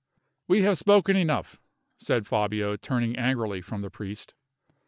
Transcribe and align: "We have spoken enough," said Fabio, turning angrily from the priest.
"We 0.47 0.63
have 0.63 0.79
spoken 0.79 1.15
enough," 1.15 1.61
said 1.99 2.25
Fabio, 2.25 2.75
turning 2.75 3.15
angrily 3.17 3.61
from 3.61 3.83
the 3.83 3.91
priest. 3.91 4.33